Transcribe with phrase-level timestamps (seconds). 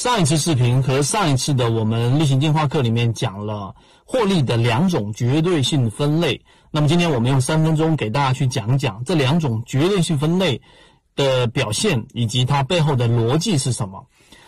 [0.00, 3.74] 上一次视频和上一次的我们例行进化课里面讲了
[4.06, 6.40] 获利的两种绝对性分类。
[6.70, 10.62] 那么今天我们用三分钟给大家去讲讲这两种绝对性分类
[11.16, 14.06] 的表现以及它背后的逻辑是什么。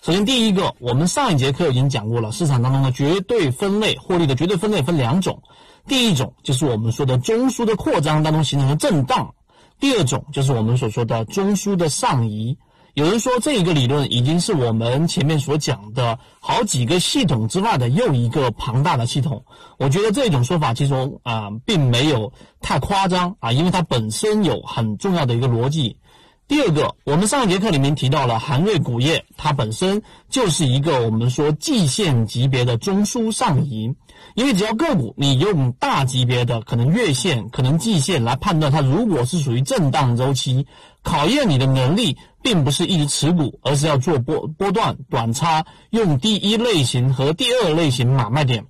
[0.00, 5.42] 首先，第一个，我们上一节课已经讲过了，市场当中的绝对分类获利的绝对分类分两种。
[5.86, 9.34] 第一种就是我们说的中枢的扩张当中形成的震荡，
[9.78, 12.56] 第二种就是我们所说的中枢的上移。
[12.94, 19.44] 有人说这一个理论已经是我们前面所讲的好几个系统之外的又一个庞大的系统。
[19.78, 25.98] 我觉得这种说法其实啊并没有太夸张啊，因为它本身有很重要的一个逻辑。
[26.46, 33.94] 第二个，我们上一节课里面提到了韩瑞钴业，它本身就是一个我们说季线级别的中枢上移。
[34.34, 40.66] 因为只要个股你用大级别的可能月线、可能季线来判断它，如果是属于震荡周期，
[41.02, 48.66] 考验你的能力，并不是一直持股，而是要做波波段短差，用第一类型和第二类型买卖点。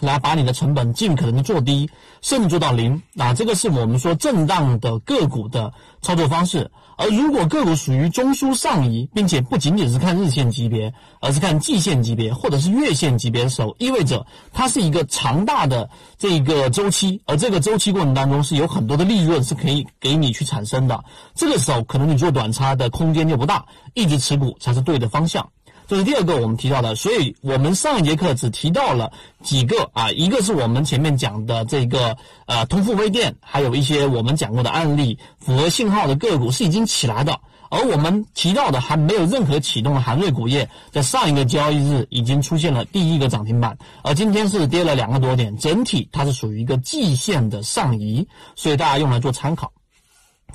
[0.00, 1.90] 来把你的成本尽可能的做低，
[2.22, 3.02] 甚至做到零。
[3.16, 6.70] 啊，这个是我们说震荡的个股的操作方式。
[6.96, 21.02] 而如果个股属于中枢上移，并且不仅仅是看日线级别，而是看季线级别或者是月线级别的时候，意味着它是一个长大的这个周期，而这个周期过程当中是有很多的利润是可以给你去产生的。
[21.34, 23.64] 这个时候可能你做短差的空间就不大，
[23.94, 25.48] 一直持股才是对的方向。
[25.90, 29.10] 这是第二个我们提到的，所以我们上一节课只提到了
[29.42, 49.72] 几个啊，一个是我们前面讲的这个呃通富微电，还有一些我们讲过的案例，符合信号的个股是已经起来的，而我们提到的还没有任何启动的韩瑞钴业，在上一个交易日已经出现了第一个涨停板，而今天是跌了两个多点，整体它是属于一个季线的上移，所以大家用来做参考。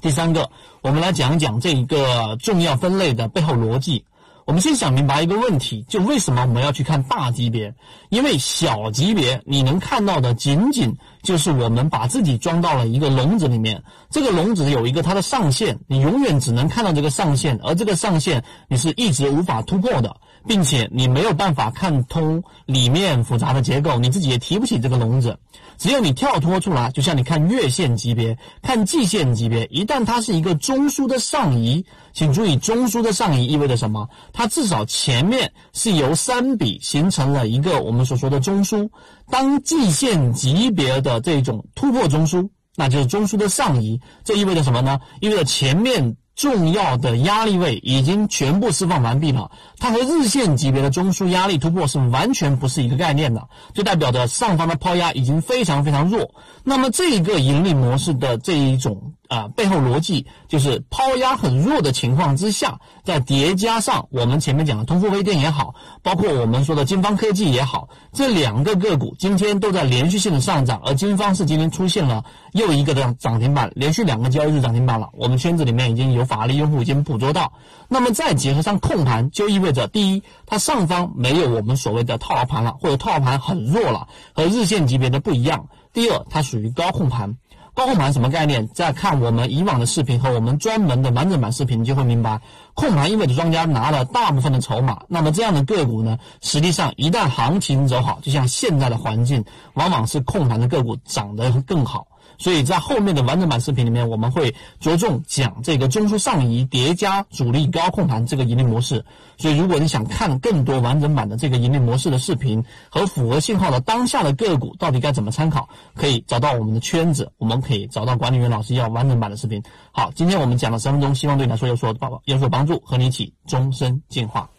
[0.01, 0.49] 第三个，
[0.81, 4.05] 我们来讲讲这一个重要分类的背后逻辑。
[4.45, 7.73] 我们先想明白一个问题，就为什么我们要去看大级别？
[8.09, 20.15] 因为小级别你能看到的仅仅就是我们把自己装到了一个笼子里面，这个笼子有一个它的上限，你永远只能看到这个上限，而这个上限你是一直无法突破的，
[20.47, 25.39] 并且你没有办法看通里面复杂的结构，你自己也提不起这个笼子。
[25.77, 34.07] 只有你跳脱出来，就像你看月线级别、看季线级别，一旦它是一个中枢的上移，请注意，中枢的上移意味着什么？
[34.31, 38.89] 它至少前面是由三笔形成了一个我们所说的中枢。
[39.29, 44.01] 当季线级别的这种突破中枢，那就是中枢的上移。
[44.23, 44.99] 这意味着什么呢？
[45.19, 46.17] 意味着前面。
[46.35, 56.31] 重要的压力位已经全部释放完毕了，它和日线级别的中枢压力突破是完全不是一个概念的，就代表着上方的抛压已经非常非常弱。
[56.65, 59.13] 那么这个盈利模式的这一种。
[59.27, 75.09] 啊，背后逻辑就是抛压很弱的情况之下，再叠加上我们前面讲的通富微电也好，包括我们说的金方科技也好，这两个个股今天都在连续性的上涨，而金方是今天出现了又一个的涨停板，连续两个交易日涨停板了。
[75.13, 77.53] 我们圈子里面已经有法律用户已经捕捉到，
[77.87, 87.37] 那么再结合上控盘，就意味着第一，它上方没有我们所谓的套牢盘了，或者套牢盘很弱了，和日线级别的不一样；第二，它属于高控盘。
[87.75, 88.69] 高控盘什么概念？
[88.69, 92.39] 再看我们以往的视频和我们专门的完整版视频，你就会明白，
[92.73, 95.03] 控盘意味着庄家拿了大部分的筹码。
[95.09, 99.43] 那么这样的个股呢，实际上一旦行情走好，就像现在的环境，
[99.73, 102.07] 往往是控盘的个股涨得更好。
[102.37, 109.05] 所以在后面的完整版视频里面，我们会着重讲这个中枢上移叠加主力高控盘这个盈利模式。
[109.37, 119.61] 所以如果你想看更多完整版的这个盈利模式的视频和符合信号的当下的个股到底该怎么参考，可以找到我们的圈子，我们可以找到管理员老师要完整版的视频。
[119.91, 124.49] 好，今天我们讲了三分钟，希望对你来说有所帮有所帮助，和你一起终身进化。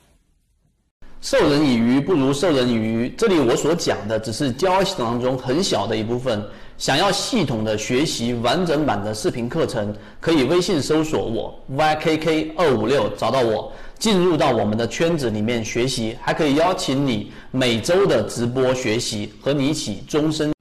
[1.23, 6.47] 授人以鱼不如授人以渔，这里我所讲的只是交易系统当中很小的一部分。
[6.79, 20.56] 想要系统的学习完整版的视频课程，可以微信搜索我 ykk 二五六找到我，进入到我们的圈子里面学习，还可以邀请你每周的直播学习，和你一起终身。